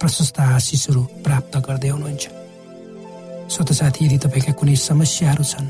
प्रशस्त 0.00 0.40
आशिषहरू 0.40 1.02
प्राप्त 1.24 1.54
गर्दै 1.66 1.88
हुनुहुन्छ। 1.88 2.24
स्वत 3.52 3.70
साथी 3.72 4.04
यदि 4.06 4.18
तपाईँका 4.24 4.52
कुनै 4.60 4.76
समस्याहरू 4.88 5.44
छन् 5.44 5.68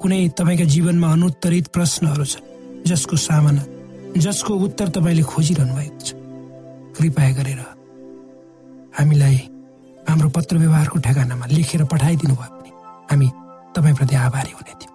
कुनै 0.00 0.20
तपाईँका 0.38 0.64
जीवनमा 0.74 1.08
अनुत्तरित 1.12 1.66
प्रश्नहरू 1.74 2.24
छन् 2.24 2.48
जसको 2.88 3.16
सामना 3.16 3.62
जसको 4.16 4.52
उत्तर 4.66 4.88
तपाईँले 4.96 5.22
खोजिरहनु 5.22 5.74
भएको 5.76 6.00
छ 6.00 6.08
कृपया 6.96 7.30
गरेर 7.38 7.60
हामीलाई 8.98 9.36
हाम्रो 10.08 10.28
पत्र 10.36 10.54
व्यवहारको 10.58 10.98
ठेगानामा 11.06 11.46
लेखेर 11.46 11.84
पठाइदिनु 11.92 12.34
भयो 12.40 12.50
भने 12.56 12.70
हामी 13.10 13.28
तपाईँप्रति 13.76 14.14
आभारी 14.26 14.52
हुने 14.56 14.74
थियौँ। 14.80 14.94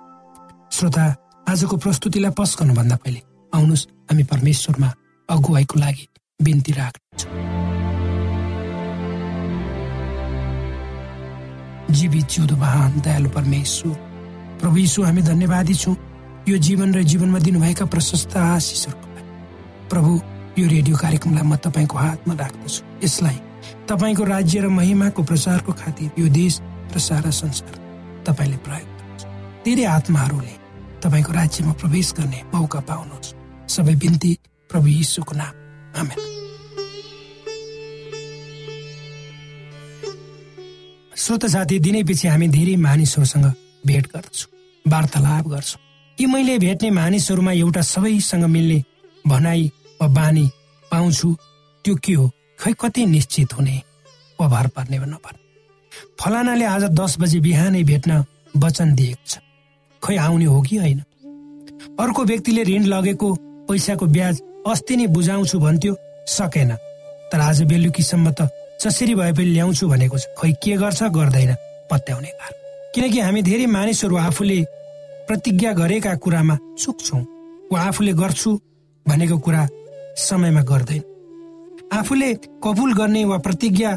श्रोता 0.76 1.06
आजको 1.48 1.76
प्रस्तुतिलाई 1.78 2.34
पस 2.38 2.56
गर्नुभन्दा 2.60 2.96
पहिले 3.04 3.22
आउनुहोस् 3.54 3.88
हामी 4.10 4.24
परमेश्वरमा 4.34 4.90
अगुवाईको 5.30 5.80
लागि 5.80 6.06
बिन्ती 6.40 6.72
राख्छौँ 6.72 7.05
जीवित 11.96 12.26
जिउँदो 12.28 12.56
महान 12.56 13.00
दयालु 13.02 13.30
परमेश्वर। 13.30 13.96
प्रभु 14.60 14.78
यीशु 14.78 15.04
हामी 15.04 15.22
धन्यवादी 15.22 15.74
छौँ 15.74 15.96
यो 16.50 16.58
जीवन 16.58 16.94
र 16.94 17.04
जीवनमा 17.04 17.40
दिनुभएका 17.40 17.86
प्रशस्त 17.86 18.38
आशिषहरूको 18.38 19.08
प्रभु 19.90 20.12
यो 20.60 20.68
रेडियो 20.68 20.96
कार्यक्रमलाई 20.98 21.44
म 21.44 21.56
तपाईँको 21.58 21.98
हातमा 21.98 22.34
राख्दछु। 22.34 22.82
यसलाई 23.04 23.40
तपाईँको 23.90 24.24
राज्य 24.24 24.60
र 24.62 24.68
महिमाको 24.70 25.24
प्रचारको 25.24 25.72
खातिर 25.74 26.12
यो 26.20 26.28
देश 26.30 26.62
र 26.96 27.00
सारा 27.00 27.32
संसार 27.32 27.76
तपाईँले 28.28 28.58
प्रयोग 28.66 28.90
धेरै 29.66 29.86
आत्माहरूले 29.98 30.56
तपाईँको 31.04 31.32
राज्यमा 31.34 31.74
प्रवेश 31.82 32.14
गर्ने 32.18 32.40
मौका 32.54 32.80
पाउनुहोस्। 32.90 33.34
सबै 33.68 33.96
बिन्ती 33.96 34.32
प्रभु 34.70 34.88
यीशुको 34.88 35.36
नाम। 35.36 35.54
आमेन। 36.00 36.45
श्रोत 41.16 41.46
साथी 41.46 41.78
दिनै 41.80 42.02
पछि 42.04 42.28
हामी 42.28 42.48
धेरै 42.52 42.76
मानिसहरूसँग 42.76 43.46
भेट 43.88 44.06
गर्दछौँ 44.12 44.50
वार्तालाप 44.86 45.48
गर्छौँ। 45.48 45.80
यी 46.18 46.26
मैले 46.28 46.58
भेट्ने 46.60 46.90
मानिसहरूमा 46.92 47.52
एउटा 47.56 47.82
सबैसँग 47.88 48.44
मिल्ने 48.46 48.84
भनाइ 49.26 49.64
वा 50.02 50.08
बानी 50.12 50.46
पाउँछु 50.92 51.30
त्यो 51.86 51.96
के 51.96 52.14
हो? 52.14 52.26
खै 52.60 52.74
कति 52.80 53.06
निश्चित 53.06 53.54
हुने? 53.56 53.76
वा 54.40 54.48
भर 54.48 54.68
पर्ने 54.76 55.00
वा 55.00 55.06
नपर्ने 55.06 55.40
फलानाले 56.20 56.66
आज 56.66 56.84
दस 57.00 57.16
बजे 57.20 57.40
बिहानै 57.40 57.84
भेट्न 57.84 58.24
वचन 58.60 58.96
दिएको 58.96 59.24
छ। 59.28 59.40
खै 60.04 60.16
आउने 60.18 60.46
हो 60.46 60.62
कि 60.62 60.76
होइन? 60.78 61.00
अर्को 62.00 62.24
व्यक्तिले 62.26 62.64
ऋण 62.64 62.84
लगेको 62.92 63.28
पैसाको 63.72 64.06
ब्याज 64.06 64.42
अस्ति 64.68 64.96
नै 64.96 65.08
बुझाउँछु 65.16 65.60
भन्थ्यो 65.60 65.96
सकेन। 66.28 66.72
तर 67.32 67.40
आज 67.40 67.64
बेलुकीसम्म 67.72 68.32
त 68.32 68.52
जसरी 68.86 69.16
भए 69.16 69.32
पनि 69.34 69.46
ल्याउँछु 69.46 69.88
भनेको 69.90 70.18
छ। 70.18 70.26
खै 70.38 70.52
के 70.62 70.76
गर्छ? 70.78 71.04
गर्दैन। 71.10 71.52
पत्याउने 71.90 72.32
कार 72.38 72.52
किनकि 72.94 73.20
हामी 73.20 73.42
धेरै 73.42 73.66
मानिसहरू 73.68 74.16
आफूले 74.18 74.60
प्रतिज्ञा 75.28 75.72
गरेका 75.74 76.14
कुरामा 76.22 76.56
चुक्छौँ 76.78 77.22
वा 77.72 77.80
आफूले 77.82 78.14
गर्छु 78.14 78.52
भनेको 79.06 79.38
कुरा 79.46 79.62
समयमा 80.18 80.62
गर्दैन। 80.62 81.02
आफूले 81.94 82.30
कबुल 82.64 82.94
गर्ने 82.94 83.26
वा 83.26 83.38
प्रतिज्ञा 83.46 83.92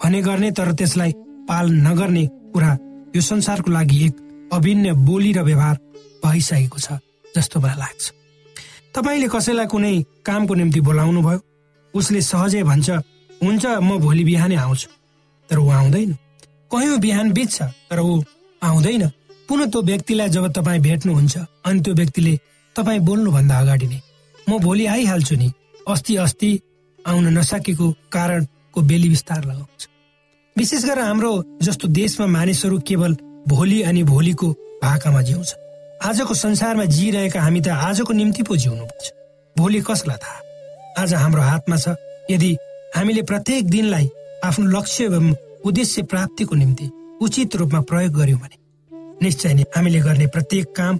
भने 0.00 0.20
गर्ने 0.22 0.50
तर 0.56 0.72
त्यसलाई 0.72 1.12
पाल 1.48 1.66
नगर्ने 1.86 2.24
कुरा 2.52 2.72
यो 3.16 3.20
संसारको 3.20 3.70
लागि 3.70 4.04
एक 4.06 4.14
अभिन्न 4.52 4.92
बोली 5.04 5.32
र 5.32 5.40
व्यवहार 5.42 5.76
भइसकेको 6.24 6.78
छ 6.78 6.98
जस्तो 7.36 7.60
मलाई 7.60 7.76
लाग्छ। 7.76 8.04
तपाईँले 8.94 9.28
कसैलाई 9.28 9.66
कुनै 9.72 9.94
कामको 10.26 10.54
निम्ति 10.54 10.80
बोलाउनु 10.80 11.20
भयो 11.22 11.40
उसले 11.94 12.20
सहजै 12.20 12.62
भन्छ 12.62 12.88
हुन्छ 13.42 13.66
म 13.66 13.98
भोलि 13.98 14.24
बिहानै 14.24 14.56
आउँछु। 14.56 14.88
तर 15.48 15.58
ऊ 15.58 15.68
आउँदैन। 15.70 16.12
कयौँ 16.72 16.98
बिहान 17.00 17.32
बित्छ 17.32 17.62
तर 17.90 17.98
ऊ 18.00 18.22
आउँदैन। 18.62 19.08
पुनः 19.48 19.66
त्यो 19.66 19.82
व्यक्तिलाई 19.82 20.28
जब 20.28 20.46
तपाईँ 20.52 20.80
भेट्नुहुन्छ 20.80 21.36
अनि 21.66 21.80
त्यो 21.80 21.94
व्यक्तिले 21.94 22.38
तपाईँ 22.76 23.00
बोल्नुभन्दा 23.00 23.58
अगाडि 23.58 23.86
नै 23.86 24.00
म 24.48 24.58
भोलि 24.58 24.86
आइहाल्छु 24.86 25.36
नि। 25.36 25.52
अस्ति 25.88 26.16
अस्ति 26.16 26.50
आउन 26.98 27.26
नसकेको 27.38 27.90
कारणको 28.12 28.80
बेली 28.80 29.08
विस्तार 29.08 29.44
लगाउँछ। 29.44 29.88
विशेष 30.56 30.84
गरेर 30.84 31.04
हाम्रो 31.04 31.32
जस्तो 31.62 31.88
देशमा 31.88 32.26
मानिसहरू 32.26 32.78
केवल 32.86 33.16
भोलि 33.48 33.82
अनि 33.82 34.02
भोलिको 34.04 34.48
भाकामा 34.82 35.22
जिउँछ। 35.22 35.54
आजको 36.04 36.34
संसारमा 36.34 36.84
जिइरहेका 36.84 37.40
हामी 37.40 37.60
त 37.60 37.68
आजको 37.68 38.12
निम्ति 38.12 38.42
पो 38.42 38.56
जिउनु 38.56 38.84
पर्छ। 38.84 39.12
भोलि 39.56 39.80
कसलाई 39.80 40.16
थाहा? 40.16 40.40
आज 41.02 41.14
हाम्रो 41.14 41.42
हातमा 41.42 41.76
छ। 41.76 41.96
यदि 42.30 42.56
हामीले 42.96 43.22
प्रत्येक 43.22 43.70
दिनलाई 43.70 44.08
आफ्नो 44.44 44.66
लक्ष्य 44.66 45.04
एवं 45.04 45.32
उद्देश्य 45.64 46.02
प्राप्तिको 46.02 46.54
निम्ति 46.56 46.90
उचित 47.22 47.56
रूपमा 47.56 47.80
प्रयोग 47.80 48.12
गर्यौँ 48.12 48.40
भने 48.40 48.56
निश्चय 49.22 49.54
नै 49.54 49.62
हामीले 49.76 50.00
गर्ने 50.00 50.26
प्रत्येक 50.26 50.66
काम 50.76 50.96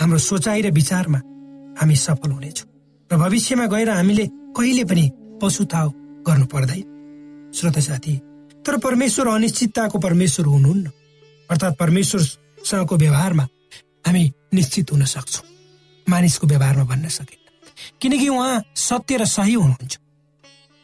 हाम्रो 0.00 0.18
सोचाइ 0.18 0.62
र 0.62 0.70
विचारमा 0.70 1.18
हामी 1.80 1.96
सफल 1.96 2.30
हुनेछौँ 2.30 2.68
र 3.10 3.16
भविष्यमा 3.16 3.66
गएर 3.66 3.90
हामीले 3.90 4.26
कहिले 4.56 4.84
पनि 4.84 5.10
पशुताव 5.42 5.88
गर्नु 6.26 6.46
पर्दैन। 6.46 7.52
श्रोत 7.54 7.78
साथी 7.78 8.16
तर 8.64 8.78
परमेश्वर 8.78 9.28
अनिश्चितताको 9.28 9.98
परमेश्वर 9.98 10.46
हुनुहुन्न। 10.46 10.86
अर्थात् 11.50 11.78
परमेश्वरसँगको 11.78 12.96
व्यवहारमा 12.96 13.46
हामी 14.06 14.32
निश्चित 14.54 14.92
हुन 14.92 15.04
सक्छौँ। 15.04 15.44
मानिसको 16.06 16.46
व्यवहारमा 16.46 16.84
भन्न 16.84 17.08
सकिन्न। 17.08 17.42
किनकि 18.00 18.28
उहाँ 18.28 18.62
सत्य 18.76 19.16
र 19.16 19.24
सही 19.24 19.54
हुनुहुन्छ। 19.54 19.98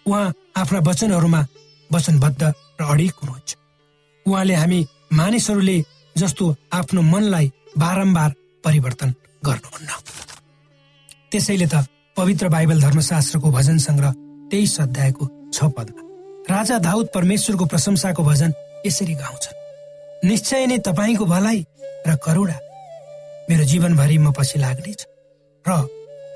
उहाँ 0.06 0.32
आफ्ना 0.54 0.78
वचनहरूमा 0.88 1.40
वचनबद्ध 1.90 2.42
र 2.80 2.82
अडिक 2.84 3.14
हुनुहुन्छ। 3.20 3.50
उहाँले 4.26 4.54
हामी 4.54 4.80
मानिसहरूले 5.12 5.76
जस्तो 6.16 6.44
आफ्नो 6.72 7.00
मनलाई 7.02 7.46
बारम्बार 7.76 8.30
परिवर्तन 8.64 9.14
गर्नुहुन्न। 9.46 9.90
त्यसैले 11.30 11.66
त 11.66 11.74
पवित्र 12.16 12.48
बाइबल 12.48 12.80
धर्मशास्त्रको 12.80 13.50
भजन 13.50 13.78
सङ्ग्रह 13.78 14.12
तेइस 14.50 14.80
अध्यायको 14.80 15.24
छ 15.54 15.58
पदमा 15.76 16.02
राजा 16.50 16.78
दाउद 16.78 17.06
परमेश्वरको 17.14 17.64
प्रशंसाको 17.66 18.22
भजन 18.22 18.50
यसरी 18.86 19.14
गाउँछन्। 19.14 19.58
निश्चय 20.28 20.66
नै 20.66 20.78
तपाईँको 20.86 21.24
भलाइ 21.24 21.58
र 22.06 22.16
करुणा 22.24 22.56
मेरो 23.48 23.64
जीवनभरि 23.64 24.18
म 24.18 24.32
पछि 24.32 24.58
लाग्नेछ 24.58 25.00
र 25.64 25.70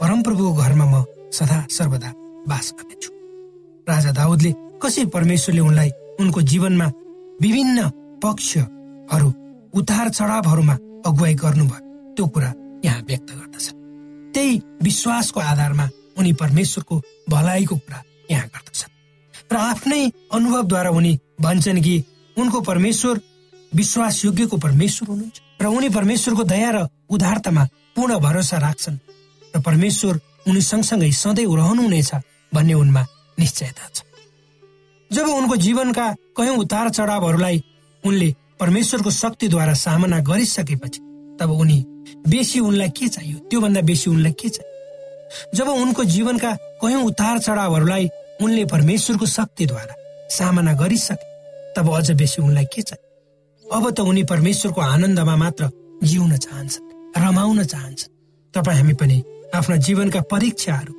परमप्रभुको 0.01 0.53
घरमा 0.55 0.87
म 0.87 1.05
सदा 1.31 1.59
सर्वदा 1.71 2.11
बास 2.49 2.73
गर्नेछु। 2.79 3.14
राजा 3.89 4.11
दाउदले 4.13 4.53
कसरी 4.83 5.05
परमेश्वरले 5.07 5.61
उनलाई 5.61 5.91
उनको 6.21 6.41
जीवनमा 6.43 6.87
विभिन्न 7.43 7.79
पक्षहरू 8.23 9.29
उतार 9.75 10.09
चढावहरूमा 10.09 10.75
अगुवाई 11.07 11.35
गर्नुभयो। 11.35 12.15
त्यो 12.15 12.27
कुरा 12.27 12.51
यहाँ 12.85 13.03
व्यक्त 13.09 13.31
गर्दछ। 13.39 13.67
त्यही 14.35 14.53
विश्वासको 14.83 15.41
आधारमा 15.41 15.89
उनी 16.19 16.33
परमेश्वरको 16.33 16.95
भलाइको 17.31 17.77
कुरा 17.77 18.03
यहाँ 18.31 18.47
गर्दछन् 18.49 18.93
र 19.53 19.57
आफ्नै 19.57 20.01
अनुभवद्वारा 20.33 20.91
उनी 20.91 21.13
भन्छन् 21.41 21.83
कि 21.83 21.95
उनको 22.37 22.61
परमेश्वर 22.61 23.21
विश्वास 23.73 24.25
योग्यको 24.25 24.57
परमेश्वर 24.57 25.09
हुनुहुन्छ। 25.09 25.37
र 25.63 25.67
उनी 25.67 25.89
परमेश्वरको 25.89 26.45
दया 26.45 26.71
र 26.71 26.89
उदारतामा 27.11 27.65
पूर्ण 27.97 28.19
भरोसा 28.19 28.57
राख्छन्। 28.59 28.97
र 29.55 29.61
परमेश्वर 29.61 30.21
उनी 30.49 30.61
सँगसँगै 30.61 31.11
सधैँ 31.13 31.47
रहनुहुनेछ 31.47 32.11
भन्ने 32.55 32.75
उनमा 32.75 33.03
निश्चयता 33.39 33.89
छ 33.95 34.03
जब 35.11 35.27
उनको 35.29 35.57
जीवनका 35.57 36.07
कयौं 36.37 36.57
उतार 36.59 36.91
चढावहरूलाई 36.91 37.63
उनले 38.07 38.35
परमेश्वरको 38.61 39.11
शक्तिद्वारा 39.11 39.75
सामना 39.75 40.19
गरिसकेपछि 40.21 41.01
तब 41.41 41.51
उनी 41.51 41.85
बेसी 42.29 42.61
उनलाई 42.61 42.89
के 42.89 43.09
चाहियो? 43.09 43.39
त्योभन्दा 43.39 43.81
बेसी 43.81 44.11
उनलाई 44.11 44.33
के 44.33 44.49
चाहियो? 44.49 44.73
जब 45.55 45.69
उनको 45.69 46.05
जीवनका 46.05 46.53
कयौं 46.83 47.05
उतार 47.05 47.39
चढावहरूलाई 47.39 48.09
उनले 48.43 48.65
परमेश्वरको 48.65 49.27
शक्तिद्वारा 49.27 49.95
सामना 50.31 50.73
गरिसके 50.73 51.27
तब 51.77 51.95
अझ 51.95 52.11
बेसी 52.11 52.43
उनलाई 52.43 52.65
के 52.65 52.83
चाहियो? 52.83 53.71
अब 53.77 53.91
त 53.91 54.01
उनी 54.01 54.23
परमेश्वरको 54.25 54.81
आनन्दमा 54.81 55.37
मात्र 55.37 55.71
जिउन 56.03 56.37
चाहन्छन् 56.37 57.19
रमाउन 57.19 57.65
चाहन्छन्। 57.65 58.13
तपाईँ 58.55 58.79
हामी 58.79 58.95
पनि 58.95 59.23
आफ्ना 59.55 59.77
जीवनका 59.77 60.21
परीक्षाहरू 60.31 60.93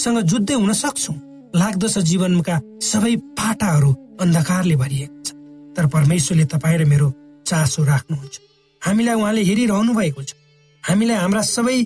अप्ठ्याराहरूसँग 0.00 0.28
जुझ्दै 0.30 0.54
हुन 0.54 0.72
सक्छौ। 0.72 1.12
लाग्दछ 1.52 1.98
जीवनका 2.08 2.56
सबै 2.80 3.14
पाटाहरू 3.36 3.90
अन्धकारले 4.22 4.76
भरिएको 4.76 5.20
छ। 5.24 5.28
तर 5.76 5.84
परमेश्वरले 5.92 6.44
तपाईँ 6.48 6.78
र 6.80 6.84
मेरो 6.88 7.08
चासो 7.44 7.84
राख्नुहुन्छ। 7.84 8.36
हामीलाई 8.82 9.16
उहाँले 9.20 9.42
हेरिरहनु 9.44 9.92
भएको 9.92 10.22
छ। 10.24 10.30
हामीलाई 10.84 11.16
हाम्रा 11.16 11.42
सबै 11.44 11.76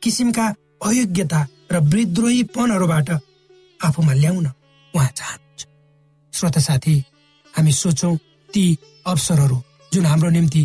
किसिमका 0.00 0.46
अयोग्यता 0.80 1.40
र 1.72 1.76
विद्रोहीपनहरूबाट 1.84 3.08
आफूमा 3.80 4.12
ल्याउन 4.12 4.46
उहाँ 4.94 5.10
चाहनुहुन्छ। 5.12 5.60
श्रोता 6.32 6.60
साथी 6.60 6.94
हामी 7.54 7.72
सोचौँ 7.72 8.16
ती 8.48 8.64
अवसरहरू 9.06 9.58
जुन 9.92 10.04
हाम्रो 10.06 10.30
निम्ति 10.30 10.62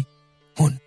हुन्। 0.57 0.79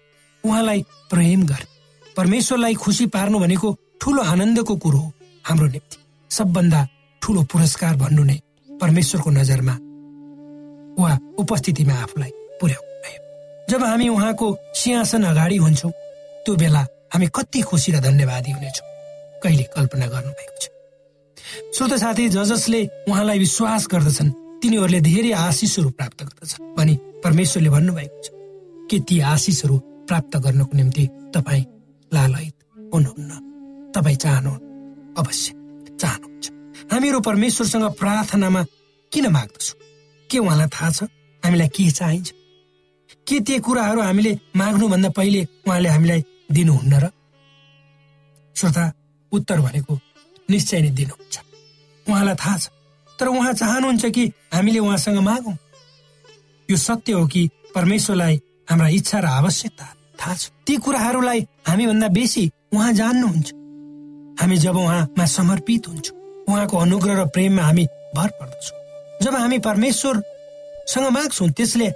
उहाँलाई 0.44 0.80
प्रेम 1.12 1.40
गर्ने 1.44 1.68
परमेश्वरलाई 2.16 2.74
खुसी 2.74 3.06
पार्नु 3.06 3.38
भनेको 3.38 3.68
ठुलो 4.00 4.22
आनन्दको 4.24 4.76
कुरो 4.76 4.98
हो। 4.98 5.12
हाम्रो 5.44 5.66
निम्ति 5.66 5.98
सबभन्दा 6.30 6.80
ठुलो 7.22 7.42
पुरस्कार 7.52 7.96
भन्नु 7.96 8.22
नै 8.24 8.38
परमेश्वरको 8.80 9.30
नजरमा 9.30 9.74
उहाँ 10.98 11.18
उपस्थितिमा 11.38 11.94
आफूलाई 11.94 12.30
पुर्याउनु 12.60 12.94
भयो। 13.04 13.20
जब 13.70 13.84
हामी 13.84 14.08
उहाँको 14.08 14.46
सिंहासन 14.74 15.22
अगाडि 15.24 15.56
हुन्छौँ 15.56 15.92
त्यो 16.44 16.54
बेला 16.56 16.82
हामी 17.12 17.26
कति 17.34 17.60
खुसी 17.68 17.92
र 17.92 18.00
धन्यवादी 18.00 18.50
हुनेछौँ। 18.52 18.88
कहिले 19.42 19.64
कल्पना 19.76 20.06
गर्नुभएको 20.06 20.56
छ? 20.60 20.64
श्रोत 21.74 21.92
साथी 22.00 22.28
ज 22.28 22.44
जसले 22.44 22.80
उहाँलाई 23.08 23.38
विश्वास 23.38 23.86
गर्दछन् 23.92 24.30
तिनीहरूले 24.62 25.00
धेरै 25.00 25.32
आशिषहरू 25.32 25.90
प्राप्त 25.98 26.22
गर्दछन् 26.22 26.74
भनी 26.76 26.94
परमेश्वरले 27.24 27.70
भन्नुभएको 27.70 28.22
छ। 28.22 28.28
के 28.90 28.98
ती 29.08 29.20
आशिषहरू 29.34 29.76
प्राप्त 30.08 30.36
गर्नको 30.36 30.76
निम्ति 30.76 31.04
तपाईँ 31.34 31.64
लालयित 32.12 32.56
हुनुहुन्न? 32.94 33.30
तपाईँ 33.94 34.16
चाहनु 34.16 34.50
अवश्य। 35.18 35.52
चाहनुहुन्छ। 36.00 36.50
हामीहरू 36.92 37.20
परमेश्वरसँग 37.20 37.84
प्रार्थनामा 37.84 38.64
किन 39.12 39.26
माग्दछौँ? 39.26 39.80
के 40.30 40.38
उहाँलाई 40.38 40.66
थाहा 40.66 40.90
छ? 40.90 41.02
हामीलाई 41.44 41.68
के 41.68 41.90
चाहिन्छ? 41.90 42.32
के 43.28 43.40
त्यो 43.40 43.60
कुराहरू 43.60 44.00
हामीले 44.00 44.38
माग्नुभन्दा 44.56 45.08
पहिले 45.08 45.48
उहाँले 45.66 45.88
हामीलाई 45.88 46.24
दिनुहुन्न 46.52 46.94
र? 46.94 47.10
श्रोता 48.56 48.92
उत्तर 49.32 49.60
भनेको 49.60 50.00
निश्चय 50.50 50.80
नै 50.80 50.90
दिनुहुन्छ। 50.90 51.38
उहाँलाई 52.08 52.34
थाहा 52.34 52.58
छ। 52.58 52.68
तर 53.18 53.26
उहाँ 53.28 53.52
चाहनुहुन्छ 53.52 54.06
कि 54.06 54.32
हामीले 54.54 54.78
उहाँसँग 54.78 55.18
मागौँ? 55.18 55.56
यो 56.70 56.76
सत्य 56.76 57.12
हो 57.12 57.26
कि 57.26 57.50
परमेश्वरलाई 57.74 58.40
हाम्रा 58.70 58.88
इच्छा 58.88 59.18
र 59.20 59.24
आवश्यकता? 59.24 59.86
थाहा 60.20 60.34
छ। 60.34 60.50
ती 60.66 60.76
कुराहरूलाई 60.76 61.40
हामीभन्दा 61.68 62.08
बेसी 62.08 62.50
उहाँ 62.72 62.92
जान्नुहुन्छ। 62.92 63.59
हामी 64.40 64.56
जब 64.56 64.76
उहाँमा 64.76 65.24
समर्पित 65.26 65.88
हुन्छौँ 65.88 66.16
उहाँको 66.48 66.76
अनुग्रह 66.76 67.14
र 67.20 67.26
प्रेममा 67.28 67.62
हामी 67.62 67.84
भर 68.16 68.28
पर्दछौँ। 68.40 68.78
जब 69.22 69.34
हामी 69.34 69.58
परमेश्वरसँग 69.60 71.08
माग्छौँ 71.12 71.48
त्यसले 71.50 71.88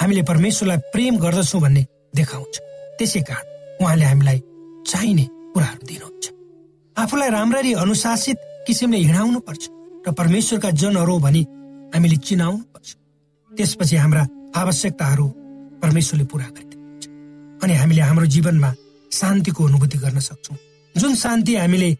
हामीले 0.00 0.22
परमेश्वरलाई 0.22 0.78
प्रेम 0.92 1.16
गर्दछौँ 1.18 1.60
भन्ने 1.60 1.86
देखाउँछ। 2.16 2.54
त्यसै 2.98 3.20
कारण 3.28 3.46
उहाँले 3.80 4.04
हामीलाई 4.04 4.38
चाहिने 4.86 5.24
कुराहरू 5.54 5.86
दिनुहुन्छ। 5.86 6.24
आफूलाई 6.96 7.30
राम्ररी 7.30 7.72
अनुशासित 7.82 8.38
किसिमले 8.66 8.98
हिँडाउनु 8.98 9.40
पर्छ 9.48 9.62
र 10.06 10.12
परमेश्वरका 10.12 10.70
जनहरू 10.76 11.18
भनी 11.18 11.42
हामीले 11.94 12.16
चिनाउनु 12.16 12.62
पर्छ 12.72 12.88
त्यसपछि 13.50 13.96
हाम्रा 13.96 14.22
आवश्यकताहरू 14.60 15.26
परमेश्वरले 15.82 16.24
पुरा 16.32 16.46
गरिदिनुहुन्छ। 16.46 17.04
अनि 17.64 17.74
हामीले 17.80 18.02
हाम्रो 18.02 18.26
जीवनमा 18.34 18.70
शान्तिको 19.12 19.64
अनुभूति 19.64 19.98
गर्न 19.98 20.20
सक्छौँ। 20.20 20.56
जुन 20.94 21.14
शान्ति 21.16 21.54
हामीले 21.56 21.90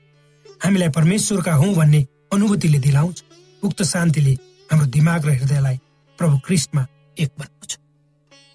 हामीलाई 0.64 0.88
परमेश्वरका 0.96 1.54
हौ 1.54 1.72
भन्ने 1.74 2.06
अनुभूतिले 2.32 2.78
दिलाउँछ 2.78 3.22
उक्त 3.62 3.82
शान्तिले 3.82 4.32
हाम्रो 4.70 4.86
दिमाग 4.96 5.26
र 5.26 5.30
हृदयलाई 5.38 5.76
प्रभु 6.18 6.38
क्रिस्टमा 6.46 6.86
एक 7.16 7.30
बन्नु 7.38 7.66
छ 7.70 7.78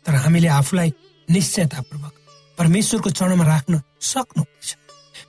तर 0.06 0.15
हामीले 0.24 0.48
आफूलाई 0.60 0.94
निश्चयतापूर्वक 1.27 2.13
परमेश्वरको 2.58 3.10
चरणमा 3.10 3.46
राख्न 3.46 3.82
सक्नुपर्छ 4.12 4.75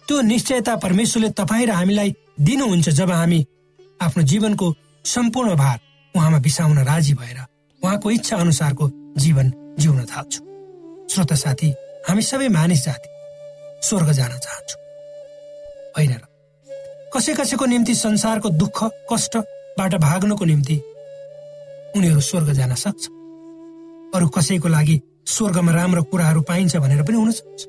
त्यो 0.06 0.20
निश्चयता 0.32 0.76
परमेश्वरले 0.84 1.30
तपाईँ 1.40 1.66
र 1.66 1.70
हामीलाई 1.80 2.14
दिनुहुन्छ 2.48 2.88
जब 3.00 3.10
हामी 3.12 3.40
आफ्नो 4.00 4.22
जीवनको 4.32 4.66
सम्पूर्ण 5.04 5.54
भार 5.56 5.78
उहाँमा 6.14 6.38
बिसाउन 6.46 6.78
राजी 6.90 7.14
भएर 7.20 7.38
उहाँको 7.82 8.10
इच्छा 8.10 8.36
अनुसारको 8.36 8.90
जीवन 9.18 9.52
जिउन 9.78 10.04
थाल्छौँ। 10.06 10.44
श्रोता 11.10 11.34
साथी 11.34 11.68
हामी 12.08 12.22
सबै 12.22 12.48
मानिस 12.48 12.84
जाति 12.84 13.08
स्वर्ग 13.88 14.12
जान 14.18 14.32
चाहन्छौँ। 14.38 14.80
होइन 15.98 16.12
र। 16.12 16.24
कसै 17.14 17.34
कसैको 17.34 17.64
निम्ति 17.66 17.94
संसारको 17.94 18.48
दुःख 18.50 18.78
कष्टबाट 19.12 19.94
भाग्नको 19.94 20.44
निम्ति 20.44 20.76
उनीहरू 21.96 22.20
स्वर्ग 22.20 22.52
जान 22.52 22.74
सक्छ। 22.74 23.04
अरू 24.14 24.28
कसैको 24.28 24.68
लागि 24.68 25.00
स्वर्गमा 25.26 25.72
राम्रो 25.72 26.02
कुराहरू 26.02 26.40
पाइन्छ 26.40 26.76
भनेर 26.76 27.02
पनि 27.02 27.16
हुन 27.16 27.30
सक्छ। 27.30 27.60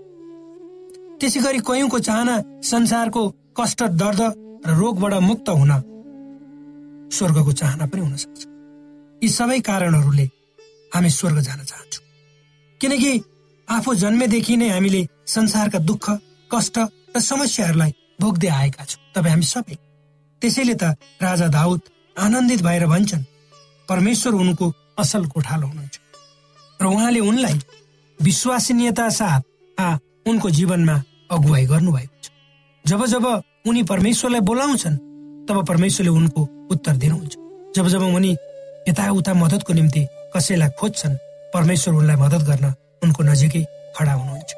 त्यसै 1.20 1.40
गरी 1.40 1.60
कयौँको 1.60 2.00
चाहना 2.00 2.36
संसारको 2.64 3.22
कष्ट 3.60 3.84
दर्द 3.84 4.22
र 4.68 4.70
रोगबाट 4.78 5.14
मुक्त 5.14 5.50
हुन 5.50 5.72
स्वर्गको 7.12 7.52
चाहना 7.52 7.86
पनि 7.86 8.02
हुन 8.02 8.16
सक्छ। 8.16 8.40
यी 9.24 9.30
सबै 9.30 9.60
कारणहरूले 9.60 10.26
हामी 10.96 11.10
स्वर्ग 11.10 11.40
जान 11.40 11.60
चाहन्छौँ। 11.64 12.06
किनकि 12.82 13.12
आफू 13.68 13.94
जन्मेदेखि 13.96 14.58
नै 14.58 14.70
हामीले 14.70 15.02
संसारका 15.28 15.80
दुःख 15.80 16.06
कष्ट 16.52 16.78
र 17.16 17.20
समस्याहरूलाई 17.20 17.92
भोग्दै 18.22 18.48
आएका 18.48 18.84
छौँ। 18.86 19.02
तपाईँ 19.16 19.34
हामी 19.34 19.48
सबै 19.54 19.76
त्यसैले 20.42 20.76
त 20.82 20.84
राजा 21.22 21.48
दाउद 21.48 21.82
आनन्दित 22.18 22.62
भएर 22.62 22.86
भन्छन् 22.88 23.24
परमेश्वर 23.90 24.34
उनको 24.34 24.66
असल 25.00 25.26
कोठालो 25.34 25.68
हुनुहुन्छ। 25.68 25.98
र 26.80 26.86
उहाँले 26.86 27.20
उनलाई 27.20 27.58
विश्वसनीयता 28.20 29.10
साथ 29.10 29.42
आ 29.78 29.88
उनको 30.28 30.48
जीवनमा 30.50 30.96
अगुवाई 31.32 31.66
गर्नुभएको 31.66 32.16
छ। 32.24 32.28
जब 32.86 33.06
जब 33.06 33.26
उनी 33.68 33.84
परमेश्वरलाई 33.84 34.42
बोलाउँछन् 34.42 34.98
तब 35.48 35.58
परमेश्वरले 35.66 36.12
उनको 36.12 36.42
उत्तर 36.72 36.96
दिनुहुन्छ। 37.04 37.34
जब 37.76 37.88
जब 37.88 38.02
उनी 38.02 38.32
यताउता 38.88 39.34
मद्दतको 39.34 39.74
निम्ति 39.74 40.02
कसैलाई 40.36 40.70
खोज्छन् 40.80 41.16
परमेश्वर 41.54 41.94
उनलाई 41.94 42.16
मद्दत 42.16 42.44
गर्न 42.50 42.66
उनको 43.04 43.22
नजिकै 43.24 43.64
खडा 43.96 44.14
हुनुहुन्छ। 44.14 44.52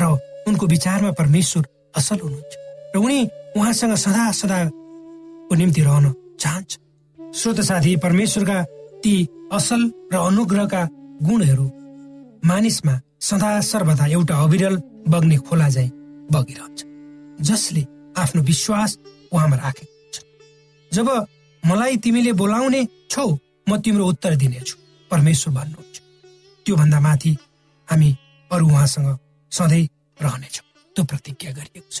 र 0.00 0.02
उनको 0.48 0.64
विचारमा 0.66 1.10
परमेश्वर 1.20 1.62
असल 1.96 2.18
हुनुहुन्छ। 2.20 2.61
र 2.94 2.98
उनी 2.98 3.18
उहाँसँग 3.56 3.94
सदा 3.96 4.30
सदाको 4.32 5.54
निम्ति 5.54 5.80
रहन 5.82 6.06
चाहन्छ। 6.40 6.70
श्रोत 7.18 7.60
साथी 7.60 7.96
परमेश्वरका 8.04 8.62
ती 9.02 9.14
असल 9.52 9.80
र 10.12 10.16
अनुग्रहका 10.18 10.82
गुणहरू 11.22 11.66
मानिसमा 12.44 12.94
सदा 13.20 13.50
सर्वदा 13.60 14.06
एउटा 14.06 14.36
अविरल 14.44 14.76
बग्ने 15.08 15.36
खोला 15.46 15.68
झै 15.68 15.88
बगिरहन्छ 16.32 16.80
जसले 17.48 17.82
आफ्नो 18.18 18.42
विश्वास 18.42 18.98
उहाँमा 19.32 19.56
राखेको 19.56 19.92
हुन्छ। 19.92 20.16
जब 20.92 21.08
मलाई 21.62 21.96
तिमीले 22.04 22.32
बोलाउने 22.32 22.86
छौ 23.10 23.28
म 23.68 23.80
तिम्रो 23.80 24.06
उत्तर 24.06 24.36
दिनेछु 24.36 24.76
परमेश्वर 25.10 25.54
भन्नुहुन्छ। 25.54 25.96
त्योभन्दा 26.66 27.00
माथि 27.00 27.36
हामी 27.88 28.10
अरू 28.50 28.66
उहाँसँग 28.68 29.18
सधैँ 29.52 29.88
रहनेछौँ। 30.18 30.66
त्यो 30.96 31.04
प्रतिज्ञा 31.04 31.50
गरिएको 31.52 31.90
छ। 31.90 32.00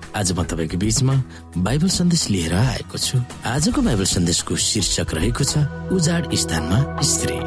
आज 0.15 0.31
म 0.31 0.43
तपाईँको 0.43 0.77
बीचमा 0.77 1.13
बाइबल 1.57 1.87
सन्देश 1.87 2.29
लिएर 2.29 2.53
आएको 2.53 2.97
छु। 2.97 3.17
आजको 3.47 3.81
बाइबल 3.81 4.03
सन्देशको 4.03 4.55
शीर्षक 4.55 5.13
रहेको 5.15 5.43
छ 5.43 5.63
उजाड 5.95 6.35
स्थानमा 6.35 6.79
स्त्री। 7.01 7.39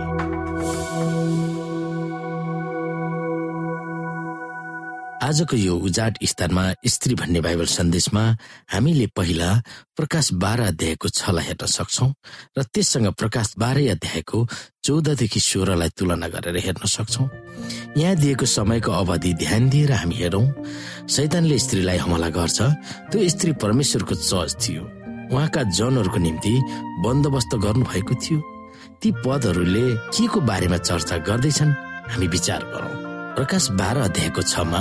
आजको 5.25 5.57
यो 5.57 5.75
उजाड 5.89 6.17
स्थानमा 6.23 6.63
स्त्री 6.85 7.15
भन्ने 7.17 7.41
बाइबल 7.41 7.67
सन्देशमा 7.73 8.25
हामीले 8.73 9.07
पहिला 9.17 9.49
प्रकाश 9.97 10.33
बाह्र 10.37 10.61
अध्यायको 10.73 11.09
छलाई 11.09 11.45
हेर्न 11.45 11.67
सक्छौ 11.67 12.07
र 12.59 12.63
त्यससँग 12.69 13.09
प्रकाश 13.21 13.55
बाह्रै 13.59 13.87
अध्यायको 13.89 14.39
चौधदेखि 14.85 15.41
सोह्रलाई 15.41 15.91
तुलना 15.97 16.29
गरेर 16.29 16.57
हेर्न 16.67 16.85
सक्छौ। 16.97 17.25
यहाँ 17.97 18.17
दिएको 18.21 18.47
समयको 18.47 18.93
अवधि 18.93 19.33
ध्यान 19.41 19.69
दिएर 19.73 19.93
हामी 19.93 20.15
हेरौँ 20.15 20.47
सैतानले 21.09 21.59
स्त्रीलाई 21.59 21.99
हमला 22.05 22.29
गर्छ 22.37 22.59
त्यो 23.11 23.29
स्त्री 23.29 23.53
परमेश्वरको 23.65 24.15
चर्च 24.29 24.53
थियो। 24.61 24.83
उहाँका 25.33 25.63
जनहरूको 25.73 26.19
निम्ति 26.21 26.55
बन्दोबस्त 27.05 27.57
गर्नुभएको 27.65 28.15
थियो। 28.21 28.39
ती 29.01 29.09
पदहरूले 29.25 29.87
के 30.13 30.27
को 30.29 30.41
बारेमा 30.53 30.79
चर्चा 30.85 31.17
गर्दैछन् 31.25 31.73
हामी 32.13 32.27
विचार 32.29 32.71
गरौँ। 32.75 33.04
प्रकाश 33.37 33.65
बाह्र 33.79 33.99
अध्यायको 34.01 34.43
छमा 34.43 34.81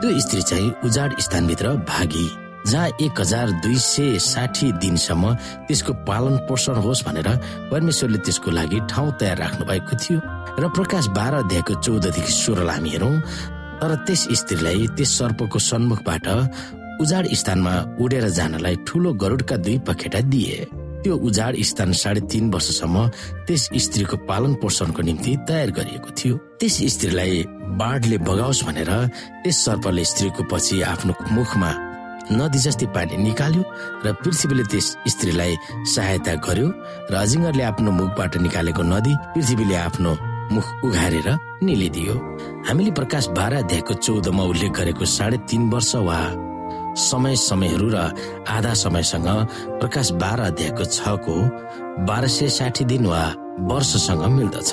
त्यो 0.00 0.18
स्त्री 0.20 0.42
चाहिँ 0.42 0.70
उजाड 0.84 1.10
स्थानभित्र 1.20 1.68
भागी 1.88 2.26
जहाँ 2.66 2.88
एक 3.00 3.20
हजार 3.20 3.50
दुई 3.64 3.76
सय 3.80 4.18
साठी 4.20 4.70
दिनसम्म 4.82 5.32
त्यसको 5.68 5.92
पालन 6.04 6.36
पोषण 6.48 6.76
होस् 6.84 7.04
भनेर 7.06 7.28
परमेश्वरले 7.70 8.18
त्यसको 8.26 8.50
लागि 8.50 8.80
ठाउँ 8.92 9.12
तयार 9.20 9.38
राख्नु 9.38 9.64
भएको 9.66 9.96
थियो। 9.96 10.20
र 10.60 10.68
प्रकाश 10.76 11.06
बाह्र 11.16 11.34
अध्यायको 11.44 11.74
चौधदेखि 11.80 12.32
सोह्रलाई 12.32 12.76
हामी 12.76 12.90
हेरौँ। 12.90 13.14
तर 13.80 13.94
त्यस 14.06 14.28
स्त्रीलाई 14.40 14.86
त्यस 14.96 15.18
सर्पको 15.18 15.58
सन्मुखबाट 15.58 16.26
उजाड 17.00 17.24
स्थानमा 17.40 17.74
उडेर 18.04 18.28
जानलाई 18.38 18.76
ठुलो 18.86 19.12
गरुडका 19.22 19.56
दुई 19.64 19.78
पखेटा 19.88 20.20
दिए। 20.32 20.66
त्यो 21.04 21.16
उजाड 21.28 21.54
स्थान 21.70 21.92
साढे 21.92 22.20
तीन 22.32 22.50
वर्षसम्म 22.52 22.96
त्यस 23.46 23.68
स्त्रीको 23.84 24.16
पालन 24.28 24.52
पोषणको 24.62 25.02
निम्ति 25.04 25.32
तयार 25.48 25.70
गरिएको 25.76 26.10
थियो। 26.18 26.34
त्यस 26.60 26.76
स्त्रीलाई 26.94 27.44
बाढले 27.80 28.18
बगाओस् 28.26 28.64
भनेर 28.66 28.90
त्यस 29.44 29.56
सर्पले 29.64 30.04
स्त्रीको 30.10 30.42
पछि 30.50 30.82
आफ्नो 30.92 31.12
मुखमा 31.36 31.70
नदी 32.32 32.58
जस्तै 32.64 32.86
पानी 32.96 33.16
निकाल्यो 33.20 33.62
र 34.04 34.12
पृथ्वीले 34.24 34.64
त्यस 34.72 34.86
स्त्रीलाई 35.12 35.52
सहायता 35.94 36.34
गर्यो 36.46 36.68
र 37.10 37.14
अजिङ्गरले 37.20 37.62
आफ्नो 37.70 37.90
मुखबाट 38.00 38.32
निकालेको 38.44 38.82
नदी 38.92 39.12
पृथ्वीले 39.34 39.76
आफ्नो 39.88 40.12
मुख 40.54 40.66
उघारेर 40.84 41.28
निलिदियो। 41.66 42.14
हामीले 42.68 42.90
प्रकाश 42.98 43.24
बाह्र 43.36 43.54
अध्यायको 43.64 43.94
चौधमा 44.04 44.42
उल्लेख 44.52 44.72
गरेको 44.78 45.04
साढे 45.04 45.36
तीन 45.48 45.62
वर्ष 45.72 45.94
वा 46.08 46.18
समय 46.96 47.36
समयहरू 47.36 47.88
र 47.90 47.96
आधा 48.48 48.74
समयसँग 48.74 49.28
प्रकाश 49.80 50.10
बाह्र 50.12 50.40
अध्यायको 50.42 50.84
छको 50.84 51.34
बाह्र 52.06 52.28
सय 52.28 52.48
साठी 52.48 52.84
दिन 52.84 53.06
वा 53.06 53.24
वर्षसँग 53.70 54.24
मिल्दछ। 54.26 54.72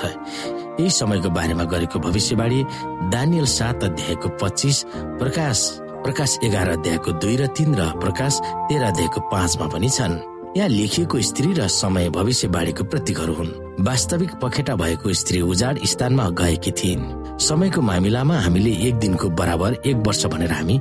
यही 0.80 0.90
समयको 0.90 1.30
बारेमा 1.30 1.64
गरेको 1.64 1.98
भविष्यवाणी 1.98 2.64
दानियल 3.10 3.44
सात 3.46 3.84
अध्यायको 3.84 4.28
पच्चिस 4.42 4.84
प्रकाश 4.94 5.68
प्रकाश 6.04 6.38
एघार 6.44 6.68
अध्यायको 6.68 7.12
दुई 7.12 7.36
र 7.36 7.46
तीन 7.46 7.74
र 7.74 7.90
प्रकाश 8.00 8.40
तेह्र 8.68 8.84
अध्यायको 8.84 9.20
पाँचमा 9.32 9.66
पनि 9.66 9.90
छन्। 9.90 10.18
यहाँ 10.56 10.68
लेखिएको 10.68 11.20
स्त्री 11.22 11.52
र 11.52 11.66
समय 11.68 12.08
भविष्यवाणीको 12.10 12.84
प्रतीकहरू 12.84 13.34
हुन्। 13.34 13.52
वास्तविक 13.80 14.34
पखेटा 14.42 14.74
भएको 14.76 15.12
स्त्री 15.12 15.40
उजाड 15.40 15.78
स्थानमा 15.84 16.28
गएकी 16.30 16.70
थिइन्। 16.70 17.38
समयको 17.38 17.80
मामिलामा 17.80 18.38
हामीले 18.38 18.72
एक 18.88 18.94
दिनको 18.94 19.28
बराबर 19.28 19.74
एक 19.86 19.96
वर्ष 20.06 20.26
भनेर 20.26 20.52
हामी 20.52 20.80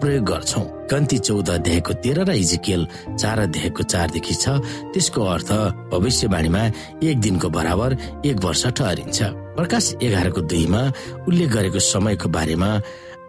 प्रयोग 0.00 0.24
गर्छौ। 0.24 0.62
कन्ती 0.90 1.18
चौध 1.18 1.48
अध्यायको 1.50 1.92
तेह्र 2.02 2.24
र 2.24 2.30
इजिकेल 2.34 2.86
चार 3.18 3.38
अध्यायको 3.40 3.82
चारदेखि 3.82 4.34
छ। 4.34 4.48
त्यसको 4.94 5.20
अर्थ 5.24 5.50
भविष्यवाणीमा 5.92 6.62
एक 7.02 7.16
दिनको 7.20 7.48
बराबर 7.48 7.90
एक 8.26 8.36
वर्ष 8.44 8.66
ठहरिन्छ। 8.78 9.18
प्रकाश 9.58 9.94
एघारको 10.02 10.40
दुईमा 10.46 10.82
उल्लेख 11.28 11.50
गरेको 11.52 11.78
समयको 11.82 12.28
बारेमा 12.28 12.70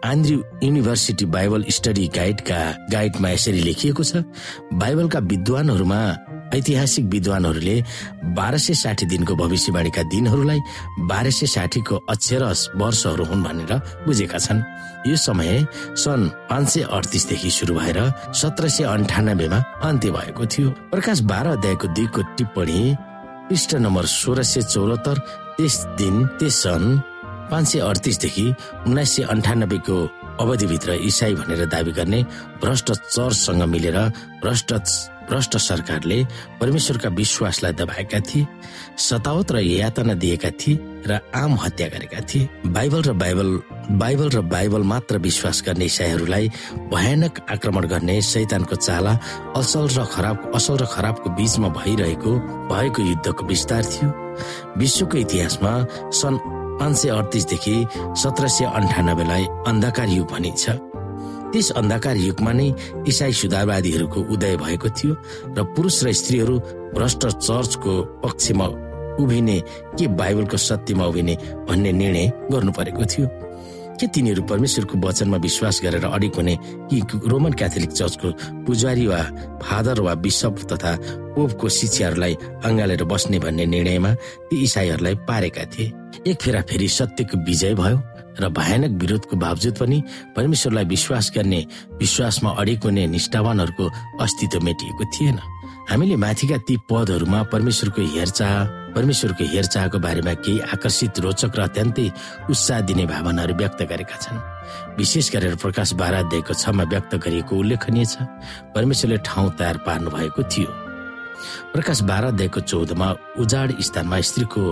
आन्द्री 0.00 0.34
युनिभर्सिटी 0.64 1.24
बाइबल 1.28 1.64
स्टडी 1.68 2.06
गाइडका 2.16 2.60
गाइडमा 2.88 3.28
यसरी 3.30 3.60
लेखिएको 3.60 4.04
छ 4.04 4.24
बाइबलका 4.72 5.18
विद्वानहरूमा 5.28 6.00
ऐतिहासिक 6.54 7.04
विद्वानहरूले 7.12 7.76
बाह्र 8.36 8.56
सय 8.58 8.74
साठी 8.74 9.06
दिनको 9.06 9.34
भविष्यवाणीका 9.36 10.02
दिनहरूलाई 10.12 10.60
बाह्र 11.10 11.30
सय 11.30 11.46
साठीको 11.46 11.96
अक्षरस 12.10 12.60
वर्षहरू 12.76 13.24
हुन् 13.24 13.44
भनेर 13.44 13.72
बुझेका 14.06 14.38
छन्। 14.38 14.62
यो 15.08 15.16
समय 15.16 15.66
सन् 15.96 16.28
पाँच 16.50 16.68
सय 16.68 16.82
अडतिसदेखि 16.90 17.50
सुरु 17.50 17.74
भएर 17.74 17.98
सत्र 18.40 18.68
सय 18.68 18.84
अन्ठानब्बेमा 18.84 19.58
अन्त्य 19.88 20.10
भएको 20.10 20.46
थियो। 20.46 20.70
प्रकाश 20.90 21.20
बाह्र 21.30 21.46
अध्यायको 21.56 21.86
दुईको 21.96 22.22
टिप्पणी 22.36 22.80
पृष्ठ 23.48 23.74
नम्बर 23.84 24.04
सोह्र 24.06 24.42
सय 24.42 24.62
चौरात्तर 24.62 25.18
त्यस 25.56 25.76
दिन 25.98 26.26
त्यस 26.38 26.62
सन् 26.62 26.98
पाँच 27.50 27.66
सय 27.68 27.78
अडतिसदेखि 27.80 28.46
उन्नाइस 28.86 29.16
सय 29.16 29.22
अन्ठानब्बेको 29.34 29.96
अवधिभित्र 30.40 30.92
इसाई 31.08 31.34
भनेर 31.34 31.64
दावी 31.72 31.92
गर्ने 31.92 32.22
भ्रष्ट 32.62 32.92
चर्चसँग 32.92 33.62
मिलेर 33.72 33.98
भ्रष्ट 34.42 34.72
भ्रष्ट 35.30 35.56
सरकारले 35.56 36.24
परमेश्वरका 36.60 37.08
विश्वासलाई 37.14 37.72
दबाएका 37.72 38.20
थिए 38.28 38.46
सतावत 38.98 39.52
र 39.52 39.58
यातना 39.60 40.14
दिएका 40.14 40.50
थिए 40.60 40.78
र 41.06 41.20
आम 41.34 41.54
हत्या 41.54 41.86
गरेका 41.88 42.20
थिए। 42.28 42.48
बाइबल 42.66 43.02
र 43.02 43.12
बाइबल 43.14 43.48
बाइबल 44.02 44.28
र 44.30 44.40
बाइबल 44.50 44.82
मात्र 44.82 45.18
विश्वास 45.18 45.62
गर्ने 45.66 45.84
इसाईहरूलाई 45.84 46.48
भयानक 46.92 47.40
आक्रमण 47.50 47.86
गर्ने 47.86 48.20
शैतानको 48.22 48.76
चाला 48.76 49.12
असल 49.56 49.88
र 49.96 50.04
खराब 50.04 50.50
असल 50.54 50.76
र 50.82 50.86
खराबको 50.86 51.30
बीचमा 51.38 51.68
भइरहेको 51.78 52.32
भएको 52.68 53.02
युद्धको 53.02 53.46
विस्तार 53.46 53.82
थियो। 53.84 54.08
विश्वको 54.78 55.16
इतिहासमा 55.18 55.72
सन् 56.20 56.38
पाँच 56.80 56.96
सय 56.96 57.08
अडतिसदेखि 57.08 57.76
सत्र 58.22 58.48
सय 58.48 58.64
अन्ठानब्बेलाई 58.64 59.44
अन्धकार 59.68 60.08
युग 60.08 60.30
भनिन्छ। 60.32 60.89
त्यस 61.52 61.70
अन्धकार 61.70 62.16
युगमा 62.16 62.52
नै 62.52 62.68
इसाई 63.08 63.32
सुधारवादीहरूको 63.32 64.20
उदय 64.32 64.56
भएको 64.56 64.88
थियो 64.88 65.14
र 65.58 65.58
पुरुष 65.74 66.04
र 66.04 66.12
स्त्रीहरू 66.12 66.58
भ्रष्ट 66.94 67.26
चर्चको 67.26 67.92
पक्षमा 68.24 68.66
उभिने 69.22 69.58
के 69.98 70.06
बाइबलको 70.06 70.56
सत्यमा 70.56 71.04
उभिने 71.04 71.34
भन्ने 71.68 71.92
निर्णय 71.92 72.32
गर्नु 72.52 72.72
परेको 72.72 73.04
थियो। 73.04 73.28
के 74.00 74.06
तिनीहरू 74.06 74.42
परमेश्वरको 74.42 74.98
वचनमा 74.98 75.36
विश्वास 75.36 75.80
गरेर 75.84 76.04
अडिक 76.04 76.34
हुने 76.34 76.56
कि 76.88 77.00
रोमन 77.28 77.52
क्याथोलिक 77.52 77.90
चर्चको 77.92 78.28
पुजारी 78.64 79.06
वा 79.06 79.20
फादर 79.62 80.00
वा 80.00 80.14
बिसप 80.14 80.56
तथा 80.72 80.92
पोपको 81.36 81.68
शिक्षाहरूलाई 81.68 82.34
अँगालेर 82.64 83.04
बस्ने 83.04 83.38
भन्ने 83.38 83.66
निर्णयमा 83.66 84.14
ती 84.48 84.62
इसाईहरूलाई 84.64 85.14
पारेका 85.28 85.64
थिए। 85.64 85.92
एक 86.26 86.36
फेरा 86.42 86.62
फेरि 86.62 86.88
सत्यको 86.88 87.44
विजय 87.44 87.74
भयो। 87.74 87.98
र 88.38 88.48
भयानक 88.48 88.92
विरोधको 89.00 89.36
बावजुद 89.36 89.74
पनि 89.78 90.02
परमेश्वरलाई 90.36 90.84
विश्वास 90.84 91.32
गर्ने 91.34 91.60
विश्वासमा 92.00 92.50
अडिक 92.60 92.82
हुने 92.84 93.06
निष्ठावानहरूको 93.06 93.86
अस्तित्व 94.22 94.60
मेटिएको 94.60 95.04
थिएन। 95.14 95.38
हामीले 95.90 96.16
माथिका 96.16 96.56
ती 96.68 96.76
पदहरूमा 96.90 97.42
परमेश्वरको 97.52 98.02
हेरचाह 98.14 98.54
परमेश्वरको 98.94 99.44
हेरचाहको 99.44 99.98
बारेमा 99.98 100.34
केही 100.42 100.60
आकर्षित 100.74 101.18
रोचक 101.18 101.56
र 101.56 101.60
अत्यन्तै 101.62 102.06
उत्साह 102.50 102.80
दिने 102.86 103.04
भावनाहरू 103.06 103.54
व्यक्त 103.54 103.82
गरेका 103.90 104.16
छन्। 104.22 104.38
विशेष 104.98 105.30
गरेर 105.34 105.54
प्रकाश 105.62 105.92
बाराध्ययको 105.94 106.54
छमा 106.54 106.84
व्यक्त 106.90 107.14
गरिएको 107.18 107.52
उल्लेखनीय 107.56 108.04
छ 108.04 108.14
परमेश्वरले 108.74 109.18
ठाउँ 109.26 109.50
तयार 109.58 109.76
पार्नु 109.86 110.10
भएको 110.10 110.42
थियो। 110.42 110.70
प्रकाश 111.72 111.98
बाराध्ययको 112.02 112.60
चौधमा 112.60 113.08
उजाड 113.38 113.68
स्थानमा 113.80 114.20
स्त्रीको 114.20 114.62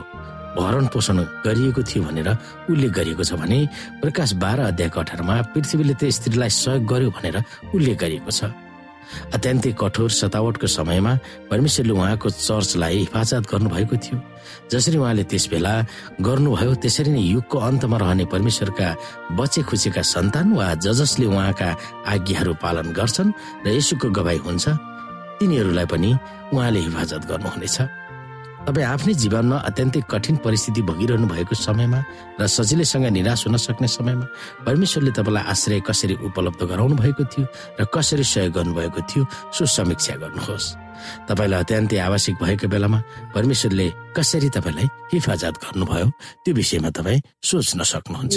भरण 0.57 0.87
पोषण 0.93 1.19
गरिएको 1.45 1.83
थियो 1.83 2.03
भनेर 2.05 2.29
उल्लेख 2.71 2.93
गरिएको 2.99 3.25
छ 3.25 3.33
भने 3.41 3.59
प्रकाश 4.01 4.33
बाह्र 4.43 4.61
अध्यायको 4.73 5.01
अठारमा 5.01 5.35
पृथ्वीले 5.53 5.95
त 6.01 6.09
स्त्रीलाई 6.09 6.51
सहयोग 6.51 6.87
गर्यो 6.89 7.11
भनेर 7.17 7.37
उल्लेख 7.75 7.97
गरिएको 7.99 8.33
छ। 8.33 8.41
अत्यन्तै 9.09 9.73
कठोर 9.81 10.11
सतावटको 10.13 10.67
समयमा 10.69 11.13
परमेश्वरले 11.49 11.93
उहाँको 11.97 12.29
चर्चलाई 12.29 12.97
हिफाजत 13.09 13.45
गर्नुभएको 13.49 13.97
थियो। 13.97 14.17
जसरी 14.69 14.97
उहाँले 15.01 15.25
त्यस 15.33 15.45
बेला 15.49 15.73
गर्नुभयो 16.21 16.75
त्यसरी 16.83 17.11
नै 17.17 17.23
युगको 17.33 17.57
अन्तमा 17.57 17.97
रहने 18.05 18.25
परमेश्वरका 18.29 18.89
बचे 19.33 19.61
खुचेका 19.65 20.03
सन्तान 20.05 20.53
वा 20.53 20.67
जसले 20.85 21.25
उहाँका 21.25 21.69
आज्ञाहरू 22.13 22.53
पालन 22.61 22.93
गर्छन् 22.93 23.33
र 23.65 23.67
यसुको 23.81 24.09
गवाई 24.13 24.39
हुन्छ। 24.45 24.65
तिनीहरूलाई 25.41 25.87
पनि 25.89 26.11
उहाँले 26.53 26.81
हिफाजत 26.87 27.23
गर्नुहुनेछ। 27.33 27.77
तपाईँ 28.69 28.85
आफ्नै 28.85 29.15
जीवनमा 29.17 29.57
अत्यन्तै 29.65 30.01
कठिन 30.13 30.37
परिस्थिति 30.45 30.81
भोगिरहनु 30.85 31.27
भएको 31.33 31.55
समयमा 31.57 32.01
र 32.37 32.47
सजिलैसँग 32.47 33.07
निराश 33.17 33.49
हुन 33.49 33.57
सक्ने 33.57 33.89
समयमा 33.89 34.27
परमेश्वरले 34.69 35.11
तपाईँलाई 35.17 35.45
आश्रय 35.53 35.81
कसरी 35.89 36.15
उपलब्ध 36.29 36.61
गराउनु 36.69 36.95
भएको 37.01 37.25
थियो 37.33 37.47
र 37.81 37.85
कसरी 37.89 38.25
सहयोग 38.29 38.53
गर्नुभएको 38.53 39.01
थियो 39.09 39.25
सो 39.57 39.65
समीक्षा 39.65 40.15
गर्नुहोस्। 40.21 40.67
तपाईँलाई 41.33 41.61
अत्यन्तै 41.65 41.97
आवश्यक 41.97 42.37
भएको 42.45 42.69
बेलामा 42.69 42.99
परमेश्वरले 43.33 43.89
कसरी 44.13 44.49
तपाईँलाई 44.53 44.87
हिफाजत 45.17 45.55
गर्नुभयो 45.65 46.07
त्यो 46.45 46.53
विषयमा 46.61 46.91
तपाईँ 46.93 47.25
सोच्न 47.41 47.81
सक्नुहुन्छ। 47.89 48.37